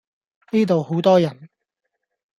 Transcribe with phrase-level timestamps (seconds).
[0.51, 1.47] 呢度好多人